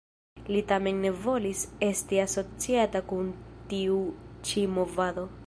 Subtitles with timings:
[0.53, 3.31] Li tamen ne volis esti asociata kun
[3.75, 4.01] tiu
[4.51, 5.33] ĉi movado.